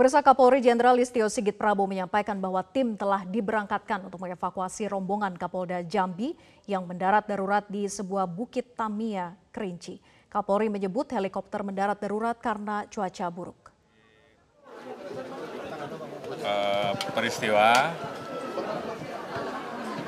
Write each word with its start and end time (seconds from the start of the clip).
Pemirsa 0.00 0.24
Kapolri 0.24 0.64
Jenderal 0.64 0.96
Listio 0.96 1.28
Sigit 1.28 1.60
Prabowo 1.60 1.84
menyampaikan 1.84 2.32
bahwa 2.40 2.64
tim 2.64 2.96
telah 2.96 3.20
diberangkatkan 3.20 4.08
untuk 4.08 4.24
mengevakuasi 4.24 4.88
rombongan 4.88 5.36
Kapolda 5.36 5.84
Jambi 5.84 6.32
yang 6.64 6.88
mendarat 6.88 7.28
darurat 7.28 7.68
di 7.68 7.84
sebuah 7.84 8.24
bukit 8.24 8.72
Tamia, 8.72 9.36
Kerinci. 9.52 10.00
Kapolri 10.32 10.72
menyebut 10.72 11.04
helikopter 11.12 11.60
mendarat 11.60 12.00
darurat 12.00 12.32
karena 12.40 12.88
cuaca 12.88 13.28
buruk. 13.28 13.60
Uh, 16.48 16.96
peristiwa 17.12 17.92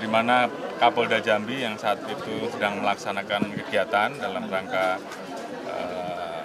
di 0.00 0.08
mana 0.08 0.48
Kapolda 0.80 1.20
Jambi 1.20 1.68
yang 1.68 1.76
saat 1.76 2.00
itu 2.08 2.48
sedang 2.48 2.80
melaksanakan 2.80 3.44
kegiatan 3.60 4.08
dalam 4.16 4.48
rangka 4.48 4.96
uh, 5.68 6.40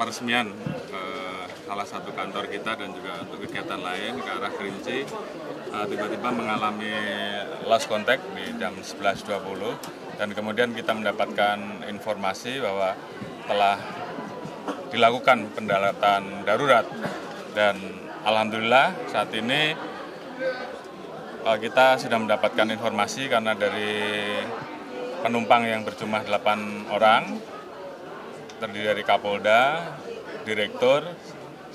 peresmian 0.00 0.56
salah 1.76 2.00
satu 2.00 2.16
kantor 2.16 2.48
kita 2.48 2.72
dan 2.72 2.88
juga 2.88 3.20
untuk 3.20 3.44
kegiatan 3.44 3.76
lain 3.76 4.16
ke 4.16 4.30
arah 4.32 4.48
Kerinci 4.48 5.04
uh, 5.76 5.84
tiba-tiba 5.84 6.32
mengalami 6.32 6.88
lost 7.68 7.84
contact 7.92 8.24
di 8.32 8.48
jam 8.56 8.72
11.20 8.80 10.16
dan 10.16 10.32
kemudian 10.32 10.72
kita 10.72 10.96
mendapatkan 10.96 11.84
informasi 11.92 12.64
bahwa 12.64 12.96
telah 13.44 13.76
dilakukan 14.88 15.52
pendaratan 15.52 16.48
darurat. 16.48 16.88
Dan 17.52 17.76
alhamdulillah 18.24 19.12
saat 19.12 19.28
ini 19.36 19.76
uh, 21.44 21.60
kita 21.60 22.00
sudah 22.00 22.16
mendapatkan 22.16 22.72
informasi 22.72 23.28
karena 23.28 23.52
dari 23.52 24.32
penumpang 25.20 25.68
yang 25.68 25.84
berjumlah 25.84 26.24
8 26.24 26.88
orang 26.88 27.36
terdiri 28.64 28.96
dari 28.96 29.04
Kapolda, 29.04 29.92
Direktur, 30.48 31.04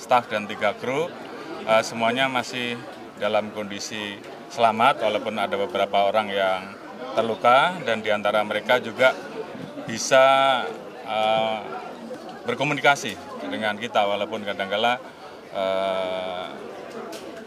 staf 0.01 0.25
dan 0.33 0.49
tiga 0.49 0.73
kru 0.73 1.05
uh, 1.05 1.83
semuanya 1.85 2.25
masih 2.25 2.73
dalam 3.21 3.53
kondisi 3.53 4.17
selamat 4.49 5.05
walaupun 5.05 5.37
ada 5.37 5.53
beberapa 5.53 6.09
orang 6.09 6.33
yang 6.33 6.73
terluka 7.13 7.77
dan 7.85 8.01
di 8.01 8.09
antara 8.09 8.41
mereka 8.41 8.81
juga 8.81 9.13
bisa 9.85 10.25
uh, 11.05 11.61
berkomunikasi 12.49 13.13
dengan 13.45 13.77
kita 13.77 14.01
walaupun 14.09 14.41
kadang-kala 14.41 14.97
uh, 15.53 16.49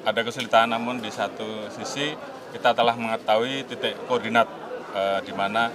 ada 0.06 0.20
kesulitan 0.22 0.70
namun 0.70 1.02
di 1.02 1.10
satu 1.10 1.66
sisi 1.74 2.14
kita 2.54 2.70
telah 2.70 2.94
mengetahui 2.94 3.66
titik 3.66 3.98
koordinat 4.06 4.46
di 5.26 5.34
mana 5.34 5.74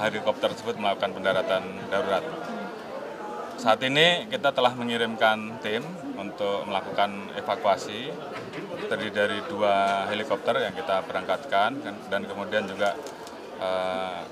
helikopter 0.00 0.48
tersebut 0.56 0.80
melakukan 0.80 1.12
pendaratan 1.12 1.60
darurat. 1.92 2.47
Saat 3.58 3.82
ini 3.82 4.30
kita 4.30 4.54
telah 4.54 4.70
mengirimkan 4.78 5.58
tim 5.58 5.82
untuk 6.14 6.62
melakukan 6.70 7.34
evakuasi. 7.34 8.06
Terdiri 8.86 9.10
dari 9.10 9.38
dua 9.50 10.06
helikopter 10.06 10.62
yang 10.62 10.70
kita 10.78 11.02
berangkatkan 11.02 11.74
dan 12.06 12.22
kemudian 12.22 12.70
juga 12.70 12.94
uh, 13.58 14.22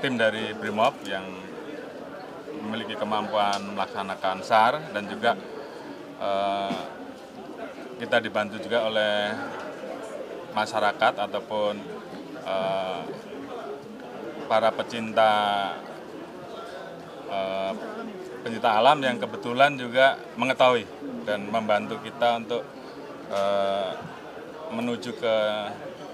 tim 0.00 0.16
dari 0.16 0.56
Brimob 0.56 0.96
yang 1.04 1.22
memiliki 2.64 2.96
kemampuan 2.96 3.76
melaksanakan 3.76 4.40
SAR 4.40 4.80
dan 4.96 5.04
juga 5.04 5.36
uh, 6.16 6.82
kita 8.00 8.24
dibantu 8.24 8.56
juga 8.56 8.88
oleh 8.88 9.36
masyarakat 10.56 11.12
ataupun 11.20 11.76
uh, 12.48 13.04
para 14.48 14.72
pecinta 14.72 15.32
uh, 17.28 17.72
pencinta 18.42 18.74
alam 18.74 18.98
yang 19.00 19.16
kebetulan 19.22 19.78
juga 19.78 20.18
mengetahui 20.34 20.84
dan 21.22 21.46
membantu 21.46 22.02
kita 22.02 22.42
untuk 22.42 22.62
uh, 23.30 23.94
menuju 24.74 25.14
ke 25.16 25.36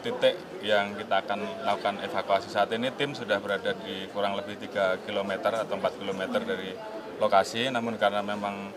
titik 0.05 0.37
yang 0.63 0.95
kita 0.95 1.25
akan 1.25 1.41
lakukan 1.67 1.99
evakuasi. 2.03 2.51
Saat 2.51 2.71
ini 2.75 2.91
tim 2.95 3.15
sudah 3.15 3.43
berada 3.43 3.75
di 3.75 4.07
kurang 4.15 4.39
lebih 4.39 4.59
3 4.59 5.03
km 5.03 5.33
atau 5.51 5.75
4 5.75 5.99
km 5.99 6.23
dari 6.43 6.75
lokasi. 7.19 7.71
Namun 7.71 7.99
karena 7.99 8.23
memang 8.23 8.71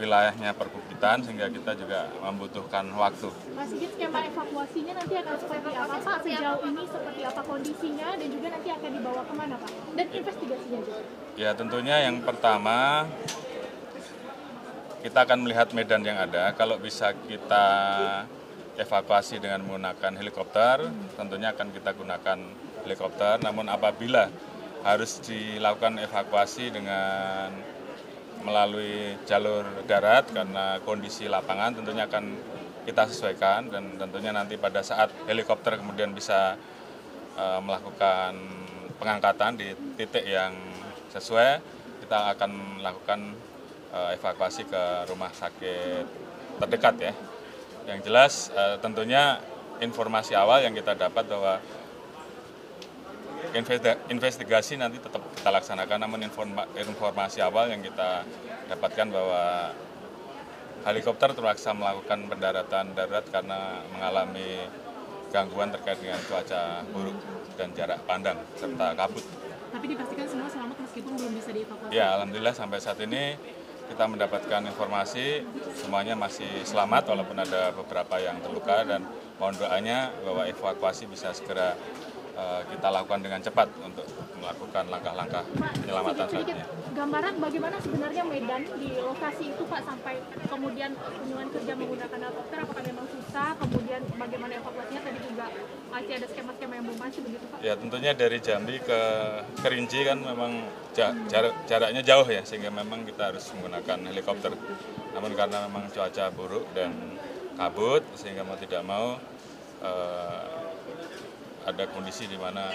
wilayahnya 0.00 0.56
perbukitan 0.56 1.20
sehingga 1.20 1.52
kita 1.52 1.76
juga 1.76 2.08
membutuhkan 2.24 2.88
waktu. 2.96 3.28
Mas 3.52 3.68
Sigit, 3.68 3.92
skema 3.92 4.24
evakuasinya 4.24 4.92
nanti 4.96 5.14
akan 5.20 5.36
seperti 5.36 5.70
apa 5.76 5.96
Pak? 6.00 6.16
Sejauh 6.24 6.62
ini 6.64 6.82
seperti 6.88 7.20
apa 7.28 7.40
kondisinya 7.44 8.08
dan 8.16 8.28
juga 8.32 8.46
nanti 8.52 8.68
akan 8.72 8.90
dibawa 8.96 9.22
ke 9.24 9.34
mana 9.36 9.54
Pak? 9.60 9.70
Dan 9.98 10.06
investigasinya 10.08 10.80
juga? 10.80 11.02
Ya 11.36 11.50
tentunya 11.52 11.96
yang 12.08 12.16
pertama 12.24 13.08
kita 15.02 15.18
akan 15.26 15.38
melihat 15.42 15.68
medan 15.74 16.02
yang 16.06 16.16
ada. 16.16 16.54
Kalau 16.54 16.78
bisa 16.78 17.10
kita 17.26 17.66
evakuasi 18.78 19.42
dengan 19.42 19.60
menggunakan 19.66 20.12
helikopter, 20.16 20.88
tentunya 21.18 21.52
akan 21.52 21.68
kita 21.74 21.90
gunakan 21.92 22.38
helikopter. 22.86 23.42
Namun 23.42 23.66
apabila 23.68 24.30
harus 24.82 25.18
dilakukan 25.22 25.98
evakuasi 26.00 26.70
dengan 26.70 27.50
melalui 28.42 29.16
jalur 29.24 29.64
darat 29.86 30.26
karena 30.30 30.78
kondisi 30.82 31.30
lapangan 31.30 31.78
tentunya 31.78 32.06
akan 32.10 32.24
kita 32.82 33.06
sesuaikan 33.06 33.70
dan 33.70 33.94
tentunya 33.94 34.34
nanti 34.34 34.58
pada 34.58 34.82
saat 34.82 35.14
helikopter 35.30 35.78
kemudian 35.78 36.10
bisa 36.10 36.58
uh, 37.38 37.60
melakukan 37.62 38.34
pengangkatan 38.98 39.54
di 39.54 39.70
titik 39.94 40.26
yang 40.26 40.54
sesuai 41.14 41.62
kita 42.02 42.34
akan 42.34 42.82
melakukan 42.82 43.20
uh, 43.94 44.10
evakuasi 44.14 44.66
ke 44.66 44.82
rumah 45.06 45.30
sakit 45.30 46.04
terdekat 46.58 46.94
ya. 46.98 47.14
Yang 47.86 47.98
jelas 48.06 48.32
uh, 48.54 48.76
tentunya 48.82 49.38
informasi 49.78 50.34
awal 50.34 50.62
yang 50.62 50.74
kita 50.74 50.94
dapat 50.94 51.26
bahwa 51.26 51.62
investigasi 54.08 54.80
nanti 54.80 54.96
tetap 54.98 55.20
kita 55.36 55.50
laksanakan, 55.52 55.98
namun 56.08 56.24
informasi 56.76 57.44
awal 57.44 57.68
yang 57.68 57.84
kita 57.84 58.24
dapatkan 58.72 59.06
bahwa 59.12 59.72
helikopter 60.88 61.30
terpaksa 61.36 61.70
melakukan 61.76 62.26
pendaratan 62.26 62.96
darurat 62.96 63.22
karena 63.30 63.84
mengalami 63.94 64.66
gangguan 65.32 65.72
terkait 65.72 65.96
dengan 66.02 66.20
cuaca 66.28 66.84
buruk 66.92 67.16
dan 67.56 67.72
jarak 67.72 68.00
pandang 68.04 68.36
serta 68.58 68.92
kabut. 68.92 69.24
Tapi 69.72 69.86
dipastikan 69.88 70.26
semua 70.28 70.48
selamat 70.52 70.76
meskipun 70.84 71.12
belum 71.16 71.32
bisa 71.32 71.50
dievakuasi? 71.56 71.92
Ya, 71.96 72.12
Alhamdulillah 72.18 72.52
sampai 72.52 72.78
saat 72.84 73.00
ini 73.00 73.40
kita 73.88 74.04
mendapatkan 74.08 74.60
informasi 74.68 75.44
semuanya 75.76 76.16
masih 76.16 76.48
selamat 76.64 77.12
walaupun 77.12 77.36
ada 77.40 77.72
beberapa 77.72 78.20
yang 78.20 78.40
terluka 78.44 78.84
dan 78.84 79.04
mohon 79.40 79.56
doanya 79.56 80.12
bahwa 80.24 80.44
evakuasi 80.44 81.08
bisa 81.08 81.32
segera 81.32 81.76
uh, 82.36 82.60
kita 82.66 82.88
lakukan 82.88 83.20
dengan 83.20 83.40
cepat 83.40 83.68
untuk 83.84 84.06
melakukan 84.42 84.84
langkah-langkah 84.90 85.42
penyelamatan 85.78 86.26
selanjutnya. 86.26 86.66
Gambaran 86.92 87.34
bagaimana 87.38 87.76
sebenarnya 87.78 88.22
medan 88.26 88.62
di 88.76 88.90
lokasi 88.98 89.54
itu 89.54 89.62
Pak 89.64 89.80
sampai 89.86 90.18
kemudian 90.50 90.90
kunjungan 90.98 91.48
kerja 91.54 91.72
menggunakan 91.78 92.18
helikopter 92.26 92.58
apakah 92.66 92.82
memang 92.84 93.06
susah 93.08 93.50
kemudian 93.56 94.00
bagaimana 94.18 94.52
evakuasinya 94.58 95.02
tadi 95.06 95.18
juga 95.24 95.46
masih 95.88 96.12
ada 96.18 96.26
skema-skema 96.26 96.72
yang 96.74 96.84
belum 96.90 97.00
masih 97.00 97.20
begitu 97.22 97.44
Pak? 97.48 97.58
Ya 97.62 97.74
tentunya 97.78 98.12
dari 98.12 98.38
Jambi 98.42 98.76
ke 98.82 99.00
Kerinci 99.62 100.00
kan 100.04 100.18
memang 100.20 100.52
jarak, 100.92 101.54
jaraknya 101.70 102.02
jauh 102.02 102.26
ya 102.26 102.42
sehingga 102.42 102.68
memang 102.74 103.06
kita 103.06 103.32
harus 103.32 103.46
menggunakan 103.56 103.98
helikopter. 104.10 104.52
Namun 105.14 105.32
karena 105.38 105.70
memang 105.70 105.86
cuaca 105.92 106.28
buruk 106.34 106.66
dan 106.74 106.92
kabut 107.56 108.02
sehingga 108.18 108.42
mau 108.42 108.56
tidak 108.58 108.82
mau 108.82 109.20
uh, 109.84 110.62
ada 111.66 111.84
kondisi 111.90 112.26
di 112.26 112.38
mana 112.38 112.74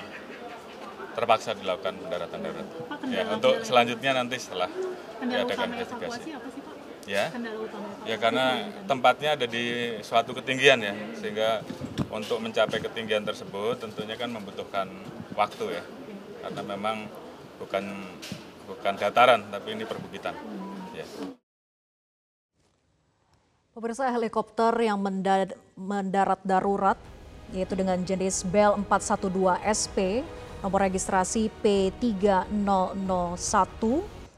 terpaksa 1.17 1.57
dilakukan 1.57 1.97
pendaratan 1.97 2.39
darurat. 2.45 2.67
Ya, 3.09 3.23
untuk 3.33 3.65
selanjutnya 3.65 4.11
nanti 4.13 4.37
setelah 4.37 4.69
diadakan 5.17 5.67
investigasi. 5.73 6.37
Ya, 7.07 7.31
ya 8.03 8.19
karena 8.19 8.67
tempatnya 8.83 9.39
ada 9.39 9.47
di 9.47 9.95
suatu 10.03 10.35
ketinggian 10.35 10.83
ya, 10.83 10.93
sehingga 11.15 11.63
untuk 12.11 12.43
mencapai 12.43 12.83
ketinggian 12.83 13.23
tersebut 13.23 13.79
tentunya 13.79 14.19
kan 14.19 14.27
membutuhkan 14.27 14.91
waktu 15.33 15.79
ya, 15.79 15.83
karena 16.43 16.61
memang 16.67 17.07
bukan 17.63 17.83
bukan 18.67 18.93
dataran 18.99 19.47
tapi 19.47 19.79
ini 19.79 19.87
perbukitan. 19.87 20.35
Ya. 20.91 21.07
Pemirsa 23.71 24.11
helikopter 24.11 24.73
yang 24.83 24.99
mendarat 25.79 26.41
darurat 26.43 26.99
yaitu 27.55 27.75
dengan 27.75 27.99
jenis 28.03 28.43
Bell 28.47 28.75
412 28.87 29.59
SP 29.63 30.23
nomor 30.61 30.83
registrasi 30.83 31.49
P3001 31.61 33.81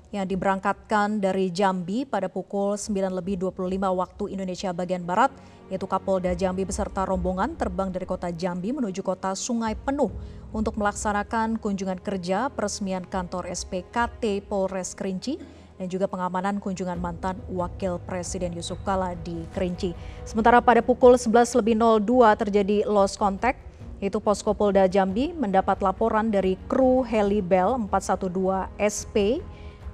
yang 0.10 0.26
diberangkatkan 0.26 1.22
dari 1.22 1.54
Jambi 1.54 2.02
pada 2.02 2.26
pukul 2.26 2.74
9 2.74 3.14
lebih 3.14 3.38
25 3.38 3.78
waktu 3.94 4.24
Indonesia 4.34 4.74
bagian 4.74 5.06
Barat, 5.06 5.30
yaitu 5.70 5.86
Kapolda 5.86 6.34
Jambi 6.34 6.66
beserta 6.66 7.06
rombongan 7.06 7.54
terbang 7.54 7.94
dari 7.94 8.10
kota 8.10 8.34
Jambi 8.34 8.74
menuju 8.74 9.06
kota 9.06 9.38
Sungai 9.38 9.78
Penuh 9.78 10.10
untuk 10.50 10.82
melaksanakan 10.82 11.62
kunjungan 11.62 12.02
kerja 12.02 12.50
peresmian 12.50 13.06
kantor 13.06 13.54
SPKT 13.54 14.42
Polres 14.50 14.98
Kerinci 14.98 15.38
dan 15.80 15.88
juga 15.88 16.12
pengamanan 16.12 16.60
kunjungan 16.60 17.00
mantan 17.00 17.40
Wakil 17.48 18.04
Presiden 18.04 18.52
Yusuf 18.52 18.76
Kala 18.84 19.16
di 19.24 19.48
Kerinci. 19.56 19.96
Sementara 20.28 20.60
pada 20.60 20.84
pukul 20.84 21.16
11 21.16 21.56
lebih 21.64 21.80
02 21.80 22.36
terjadi 22.36 22.84
lost 22.84 23.16
contact, 23.16 23.56
yaitu 24.04 24.20
Posko 24.20 24.52
Polda 24.52 24.92
Jambi 24.92 25.32
mendapat 25.32 25.80
laporan 25.80 26.28
dari 26.28 26.60
kru 26.68 27.08
heli 27.08 27.40
Bell 27.40 27.80
412 27.88 28.68
SP 28.76 29.40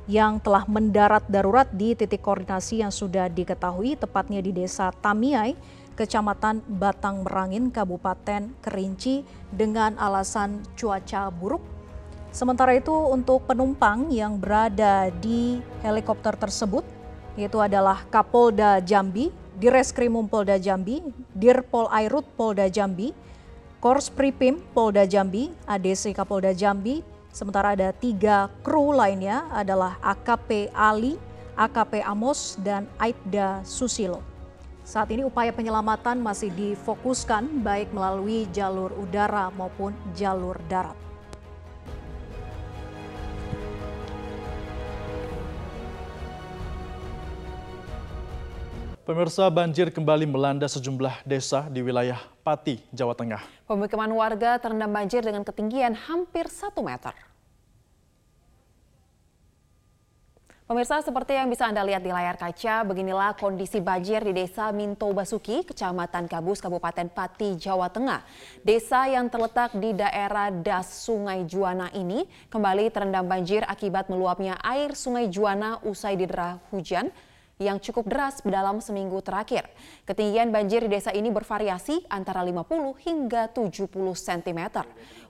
yang 0.10 0.38
telah 0.42 0.66
mendarat 0.70 1.26
darurat 1.30 1.70
di 1.70 1.98
titik 1.98 2.22
koordinasi 2.22 2.82
yang 2.82 2.94
sudah 2.94 3.30
diketahui 3.30 3.98
tepatnya 3.98 4.42
di 4.42 4.54
Desa 4.54 4.90
Tamiai, 4.90 5.58
Kecamatan 5.98 6.62
Batang 6.66 7.26
Merangin, 7.26 7.74
Kabupaten 7.74 8.54
Kerinci 8.62 9.26
dengan 9.50 9.98
alasan 9.98 10.62
cuaca 10.78 11.30
buruk 11.34 11.75
Sementara 12.36 12.76
itu 12.76 12.92
untuk 12.92 13.48
penumpang 13.48 14.12
yang 14.12 14.36
berada 14.36 15.08
di 15.24 15.64
helikopter 15.80 16.36
tersebut 16.36 16.84
yaitu 17.40 17.64
adalah 17.64 18.04
Kapolda 18.12 18.84
Jambi, 18.84 19.32
Direskrimum 19.56 20.28
Polda 20.28 20.60
Jambi, 20.60 21.00
Dirpol 21.32 21.88
Airut 21.96 22.28
Polda 22.36 22.68
Jambi, 22.68 23.16
Kors 23.80 24.12
Pripim 24.12 24.60
Polda 24.76 25.08
Jambi, 25.08 25.48
ADC 25.64 26.12
Kapolda 26.12 26.52
Jambi, 26.52 27.00
sementara 27.32 27.72
ada 27.72 27.96
tiga 27.96 28.52
kru 28.68 28.92
lainnya 28.92 29.48
adalah 29.56 29.96
AKP 30.04 30.76
Ali, 30.76 31.16
AKP 31.56 32.04
Amos, 32.04 32.60
dan 32.60 32.84
Aibda 33.00 33.64
Susilo. 33.64 34.20
Saat 34.84 35.08
ini 35.16 35.24
upaya 35.24 35.56
penyelamatan 35.56 36.20
masih 36.20 36.52
difokuskan 36.52 37.64
baik 37.64 37.96
melalui 37.96 38.44
jalur 38.52 38.92
udara 39.00 39.48
maupun 39.56 39.96
jalur 40.12 40.60
darat. 40.68 41.05
Pemirsa 49.06 49.46
banjir 49.54 49.94
kembali 49.94 50.26
melanda 50.26 50.66
sejumlah 50.66 51.22
desa 51.30 51.70
di 51.70 51.78
wilayah 51.86 52.18
Pati, 52.42 52.82
Jawa 52.90 53.14
Tengah. 53.14 53.38
Pemukiman 53.70 54.10
warga 54.10 54.58
terendam 54.58 54.90
banjir 54.90 55.22
dengan 55.22 55.46
ketinggian 55.46 55.94
hampir 55.94 56.50
1 56.50 56.74
meter. 56.82 57.14
Pemirsa, 60.66 61.06
seperti 61.06 61.38
yang 61.38 61.54
bisa 61.54 61.70
Anda 61.70 61.86
lihat 61.86 62.02
di 62.02 62.10
layar 62.10 62.34
kaca, 62.34 62.82
beginilah 62.82 63.38
kondisi 63.38 63.78
banjir 63.78 64.26
di 64.26 64.34
Desa 64.34 64.74
Minto 64.74 65.14
Basuki, 65.14 65.62
Kecamatan 65.62 66.26
Gabus, 66.26 66.58
Kabupaten 66.58 67.06
Pati, 67.06 67.62
Jawa 67.62 67.94
Tengah. 67.94 68.26
Desa 68.66 69.06
yang 69.06 69.30
terletak 69.30 69.78
di 69.78 69.94
daerah 69.94 70.50
Das 70.50 71.06
Sungai 71.06 71.46
Juana 71.46 71.94
ini 71.94 72.26
kembali 72.50 72.90
terendam 72.90 73.30
banjir 73.30 73.62
akibat 73.70 74.10
meluapnya 74.10 74.58
air 74.66 74.98
Sungai 74.98 75.30
Juana 75.30 75.78
usai 75.86 76.18
didera 76.18 76.58
hujan 76.74 77.14
yang 77.56 77.80
cukup 77.80 78.12
deras 78.12 78.44
dalam 78.44 78.84
seminggu 78.84 79.24
terakhir. 79.24 79.68
Ketinggian 80.04 80.52
banjir 80.52 80.84
di 80.84 80.92
desa 80.92 81.16
ini 81.16 81.32
bervariasi 81.32 82.04
antara 82.12 82.44
50 82.44 82.68
hingga 83.08 83.48
70 83.52 83.96
cm. 83.96 84.62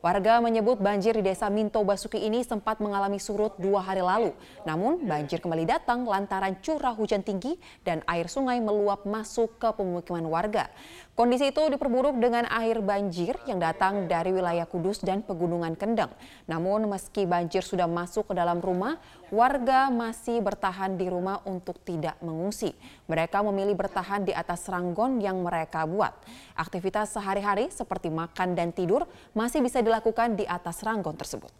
Warga 0.06 0.38
menyebut 0.38 0.78
banjir 0.78 1.18
di 1.18 1.26
desa 1.26 1.50
Minto 1.50 1.82
Basuki 1.82 2.22
ini 2.22 2.46
sempat 2.46 2.78
mengalami 2.78 3.18
surut 3.18 3.58
dua 3.58 3.82
hari 3.82 4.06
lalu. 4.06 4.38
Namun 4.62 5.02
banjir 5.02 5.42
kembali 5.42 5.66
datang 5.66 6.06
lantaran 6.06 6.62
curah 6.62 6.94
hujan 6.94 7.26
tinggi 7.26 7.58
dan 7.82 8.06
air 8.06 8.30
sungai 8.30 8.62
meluap 8.62 9.10
masuk 9.10 9.58
ke 9.58 9.66
pemukiman 9.74 10.22
warga. 10.30 10.70
Kondisi 11.18 11.50
itu 11.50 11.64
diperburuk 11.74 12.22
dengan 12.22 12.46
air 12.54 12.86
banjir 12.86 13.34
yang 13.50 13.58
datang 13.58 14.06
dari 14.06 14.30
wilayah 14.30 14.70
Kudus 14.70 15.02
dan 15.02 15.26
Pegunungan 15.26 15.74
Kendeng. 15.74 16.14
Namun 16.46 16.86
meski 16.86 17.26
banjir 17.26 17.66
sudah 17.66 17.90
masuk 17.90 18.30
ke 18.30 18.34
dalam 18.38 18.62
rumah, 18.62 19.02
warga 19.34 19.90
masih 19.90 20.38
bertahan 20.38 21.02
di 21.02 21.10
rumah 21.10 21.42
untuk 21.50 21.82
tidak 21.82 22.14
mengungsi. 22.22 22.78
Mereka 23.10 23.42
memilih 23.42 23.74
bertahan 23.74 24.22
di 24.22 24.38
atas 24.38 24.70
ranggon 24.70 25.18
yang 25.18 25.42
mereka 25.42 25.90
buat. 25.90 26.14
Aktivitas 26.54 27.18
sehari-hari 27.18 27.74
seperti 27.74 28.14
makan 28.14 28.54
dan 28.54 28.70
tidur 28.70 29.10
masih 29.34 29.66
bisa 29.66 29.80
dilakukan 29.82 29.95
di 30.36 30.46
atas 30.48 30.84
ranggon 30.84 31.16
tersebut. 31.16 31.52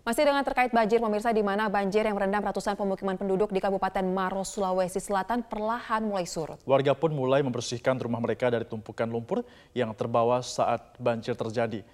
Masih 0.00 0.24
dengan 0.24 0.40
terkait 0.40 0.72
banjir, 0.72 0.96
pemirsa 0.96 1.28
di 1.28 1.44
mana 1.44 1.68
banjir 1.68 2.08
yang 2.08 2.16
merendam 2.16 2.40
ratusan 2.40 2.72
pemukiman 2.72 3.20
penduduk 3.20 3.52
di 3.52 3.60
Kabupaten 3.60 4.00
Maros, 4.00 4.56
Sulawesi 4.56 4.96
Selatan 4.96 5.44
perlahan 5.44 6.00
mulai 6.00 6.24
surut. 6.24 6.56
Warga 6.64 6.96
pun 6.96 7.12
mulai 7.12 7.44
membersihkan 7.44 8.00
rumah 8.00 8.16
mereka 8.16 8.48
dari 8.48 8.64
tumpukan 8.64 9.04
lumpur 9.04 9.44
yang 9.76 9.92
terbawa 9.92 10.40
saat 10.40 10.96
banjir 10.96 11.36
terjadi. 11.36 11.84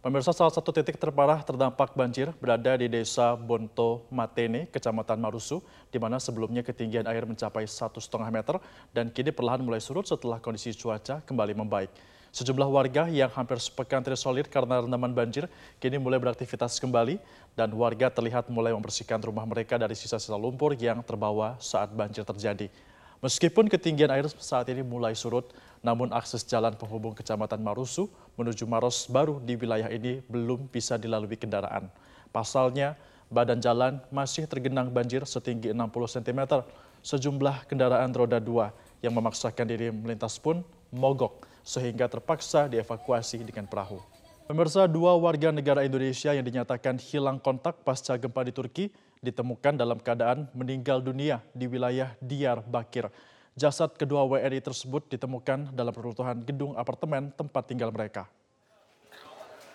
Pemirsa 0.00 0.32
salah 0.32 0.48
satu 0.48 0.72
titik 0.72 0.96
terparah 0.96 1.44
terdampak 1.44 1.92
banjir 1.92 2.32
berada 2.40 2.72
di 2.80 2.88
desa 2.88 3.36
Bonto 3.36 4.08
Matene, 4.08 4.64
Kecamatan 4.72 5.20
Marusu, 5.20 5.60
di 5.92 6.00
mana 6.00 6.16
sebelumnya 6.16 6.64
ketinggian 6.64 7.04
air 7.04 7.28
mencapai 7.28 7.68
satu 7.68 8.00
setengah 8.00 8.32
meter 8.32 8.56
dan 8.96 9.12
kini 9.12 9.28
perlahan 9.28 9.60
mulai 9.60 9.84
surut 9.84 10.08
setelah 10.08 10.40
kondisi 10.40 10.72
cuaca 10.72 11.20
kembali 11.20 11.52
membaik. 11.52 11.92
Sejumlah 12.30 12.70
warga 12.70 13.10
yang 13.10 13.26
hampir 13.34 13.58
sepekan 13.58 13.98
terisolir 14.06 14.46
karena 14.46 14.78
rendaman 14.78 15.10
banjir 15.10 15.50
kini 15.82 15.98
mulai 15.98 16.22
beraktivitas 16.22 16.78
kembali 16.78 17.18
dan 17.58 17.74
warga 17.74 18.06
terlihat 18.06 18.46
mulai 18.46 18.70
membersihkan 18.70 19.18
rumah 19.18 19.42
mereka 19.42 19.74
dari 19.74 19.98
sisa-sisa 19.98 20.38
lumpur 20.38 20.78
yang 20.78 21.02
terbawa 21.02 21.58
saat 21.58 21.90
banjir 21.90 22.22
terjadi. 22.22 22.70
Meskipun 23.18 23.66
ketinggian 23.66 24.14
air 24.14 24.30
saat 24.38 24.70
ini 24.70 24.86
mulai 24.86 25.18
surut, 25.18 25.50
namun 25.82 26.14
akses 26.14 26.46
jalan 26.46 26.70
penghubung 26.78 27.18
Kecamatan 27.18 27.58
Marusu 27.58 28.06
menuju 28.38 28.62
Maros 28.62 29.10
baru 29.10 29.42
di 29.42 29.58
wilayah 29.58 29.90
ini 29.90 30.22
belum 30.30 30.70
bisa 30.70 31.02
dilalui 31.02 31.34
kendaraan. 31.34 31.90
Pasalnya, 32.30 32.94
badan 33.26 33.58
jalan 33.58 33.98
masih 34.14 34.46
tergenang 34.46 34.86
banjir 34.94 35.26
setinggi 35.26 35.74
60 35.74 36.14
cm. 36.14 36.62
Sejumlah 37.02 37.66
kendaraan 37.66 38.14
roda 38.14 38.38
dua 38.38 38.70
yang 39.02 39.18
memaksakan 39.18 39.66
diri 39.66 39.90
melintas 39.90 40.38
pun 40.38 40.62
mogok 40.94 41.49
sehingga 41.70 42.10
terpaksa 42.10 42.66
dievakuasi 42.66 43.46
dengan 43.46 43.70
perahu. 43.70 44.02
Pemirsa 44.50 44.90
dua 44.90 45.14
warga 45.14 45.54
negara 45.54 45.86
Indonesia 45.86 46.34
yang 46.34 46.42
dinyatakan 46.42 46.98
hilang 46.98 47.38
kontak 47.38 47.86
pasca 47.86 48.18
gempa 48.18 48.42
di 48.42 48.50
Turki 48.50 48.90
ditemukan 49.22 49.78
dalam 49.78 50.02
keadaan 50.02 50.50
meninggal 50.50 50.98
dunia 50.98 51.38
di 51.54 51.70
wilayah 51.70 52.10
Diyarbakir. 52.18 53.06
Jasad 53.54 53.94
kedua 53.94 54.26
WNI 54.26 54.58
tersebut 54.58 55.06
ditemukan 55.06 55.70
dalam 55.70 55.94
reruntuhan 55.94 56.42
gedung 56.42 56.74
apartemen 56.74 57.30
tempat 57.30 57.62
tinggal 57.70 57.94
mereka. 57.94 58.26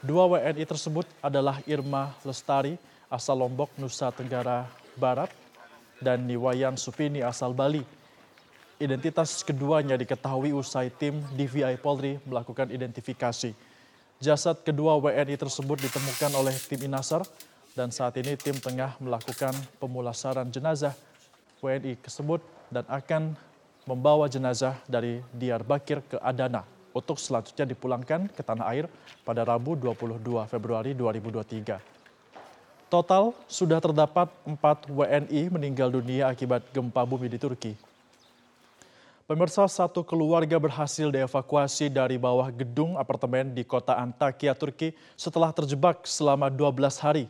Dua 0.03 0.27
WNI 0.27 0.67
tersebut 0.67 1.07
adalah 1.23 1.63
Irma 1.63 2.11
Lestari 2.27 2.75
asal 3.07 3.39
Lombok, 3.39 3.71
Nusa 3.79 4.11
Tenggara 4.11 4.67
Barat, 4.99 5.31
dan 6.03 6.27
Niwayan 6.27 6.75
Supini 6.75 7.23
asal 7.23 7.55
Bali. 7.55 7.85
Identitas 8.75 9.39
keduanya 9.39 9.95
diketahui 9.95 10.51
usai 10.51 10.91
tim 10.91 11.23
DVI 11.39 11.79
Polri 11.79 12.19
melakukan 12.27 12.67
identifikasi. 12.67 13.55
Jasad 14.19 14.67
kedua 14.67 14.99
WNI 14.99 15.39
tersebut 15.39 15.79
ditemukan 15.79 16.35
oleh 16.35 16.51
tim 16.67 16.83
Inasar 16.83 17.23
dan 17.71 17.95
saat 17.95 18.19
ini 18.19 18.35
tim 18.35 18.59
tengah 18.59 18.99
melakukan 18.99 19.55
pemulasaran 19.79 20.51
jenazah 20.51 20.91
WNI 21.63 21.95
tersebut 22.03 22.43
dan 22.67 22.83
akan 22.91 23.39
membawa 23.87 24.27
jenazah 24.27 24.75
dari 24.91 25.23
Diyarbakir 25.31 26.03
ke 26.03 26.19
Adana 26.19 26.67
untuk 26.91 27.15
selanjutnya 27.15 27.63
dipulangkan 27.63 28.27
ke 28.27 28.43
tanah 28.43 28.75
air 28.75 28.91
pada 29.23 29.47
Rabu 29.47 29.79
22 29.79 30.19
Februari 30.51 30.91
2023. 30.91 32.91
Total 32.91 33.31
sudah 33.47 33.79
terdapat 33.79 34.27
4 34.43 34.91
WNI 34.91 35.41
meninggal 35.47 35.95
dunia 35.95 36.27
akibat 36.27 36.59
gempa 36.75 37.07
bumi 37.07 37.31
di 37.31 37.39
Turki. 37.39 37.94
Pemirsa 39.25 39.65
satu 39.65 40.05
keluarga 40.05 40.61
berhasil 40.61 41.09
dievakuasi 41.09 41.89
dari 41.89 42.13
bawah 42.13 42.45
gedung 42.53 42.93
apartemen 42.93 43.57
di 43.57 43.65
kota 43.65 43.97
Antakya, 43.97 44.53
Turki 44.53 44.93
setelah 45.17 45.49
terjebak 45.49 46.05
selama 46.05 46.45
12 46.45 47.01
hari. 47.01 47.25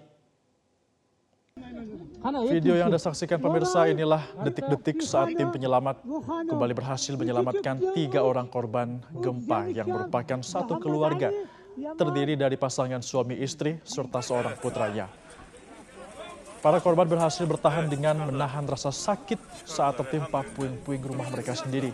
Video 2.52 2.76
yang 2.76 2.92
Anda 2.92 3.00
saksikan 3.00 3.40
pemirsa 3.40 3.88
inilah 3.88 4.28
detik-detik 4.44 5.00
saat 5.08 5.40
tim 5.40 5.48
penyelamat 5.56 6.04
kembali 6.52 6.74
berhasil 6.76 7.16
menyelamatkan 7.16 7.80
tiga 7.96 8.28
orang 8.28 8.52
korban 8.52 9.00
gempa 9.24 9.72
yang 9.72 9.88
merupakan 9.88 10.44
satu 10.44 10.76
keluarga 10.76 11.32
terdiri 11.96 12.36
dari 12.36 12.60
pasangan 12.60 13.00
suami 13.00 13.40
istri 13.40 13.80
serta 13.88 14.20
seorang 14.20 14.60
putranya. 14.60 15.08
Para 16.66 16.82
korban 16.82 17.06
berhasil 17.06 17.46
bertahan 17.46 17.86
dengan 17.86 18.26
menahan 18.26 18.66
rasa 18.66 18.90
sakit 18.90 19.38
saat 19.70 20.02
tertimpa 20.02 20.42
puing-puing 20.58 20.98
rumah 20.98 21.30
mereka 21.30 21.54
sendiri. 21.54 21.94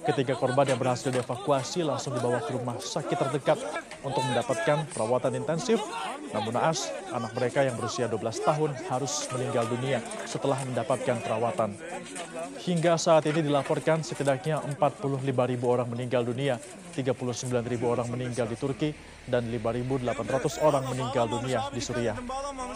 Ketiga 0.00 0.32
korban 0.32 0.64
yang 0.64 0.80
berhasil 0.80 1.12
dievakuasi 1.12 1.84
langsung 1.84 2.16
dibawa 2.16 2.40
ke 2.40 2.56
rumah 2.56 2.80
sakit 2.80 3.20
terdekat 3.20 3.60
untuk 4.00 4.24
mendapatkan 4.24 4.88
perawatan 4.96 5.36
intensif. 5.36 5.76
Namun 6.30 6.56
naas, 6.56 6.88
anak 7.10 7.34
mereka 7.34 7.66
yang 7.66 7.76
berusia 7.76 8.06
12 8.06 8.40
tahun 8.40 8.70
harus 8.88 9.28
meninggal 9.34 9.66
dunia 9.68 9.98
setelah 10.24 10.56
mendapatkan 10.62 11.20
perawatan. 11.20 11.74
Hingga 12.60 12.96
saat 12.96 13.26
ini 13.28 13.44
dilaporkan 13.44 14.00
setidaknya 14.00 14.62
45 14.78 15.20
ribu 15.26 15.66
orang 15.68 15.90
meninggal 15.90 16.22
dunia, 16.22 16.56
39 16.96 17.66
ribu 17.66 17.90
orang 17.90 18.08
meninggal 18.08 18.46
di 18.46 18.56
Turki, 18.56 18.90
dan 19.28 19.46
5.800 19.46 20.64
orang 20.64 20.84
meninggal 20.90 21.26
dunia 21.28 21.68
di 21.70 21.82
Suriah. 21.82 22.16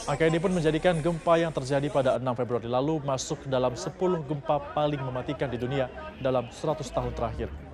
Angka 0.07 0.25
ini 0.29 0.39
pun 0.39 0.53
menjadikan 0.53 0.99
gempa 1.01 1.35
yang 1.41 1.51
terjadi 1.51 1.89
pada 1.89 2.11
6 2.21 2.23
Februari 2.37 2.69
lalu 2.69 3.01
masuk 3.03 3.47
dalam 3.49 3.75
10 3.75 3.91
gempa 4.29 4.61
paling 4.75 5.01
mematikan 5.01 5.49
di 5.49 5.57
dunia 5.57 5.89
dalam 6.21 6.51
100 6.51 6.85
tahun 6.85 7.13
terakhir. 7.15 7.74